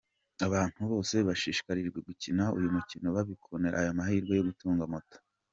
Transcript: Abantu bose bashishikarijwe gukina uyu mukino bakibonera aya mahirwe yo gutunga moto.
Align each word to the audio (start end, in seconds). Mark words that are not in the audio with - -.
Abantu 0.45 0.81
bose 0.91 1.15
bashishikarijwe 1.27 1.99
gukina 2.07 2.43
uyu 2.57 2.69
mukino 2.75 3.07
bakibonera 3.15 3.75
aya 3.81 3.97
mahirwe 3.99 4.33
yo 4.37 4.45
gutunga 4.49 4.83
moto. 4.93 5.17